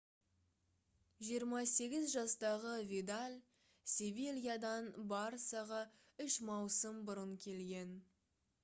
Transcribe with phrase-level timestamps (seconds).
[1.27, 3.35] 28 жастағы видаль
[3.97, 5.85] «севильядан» «барсаға»
[6.29, 7.97] үш маусым бұрын келген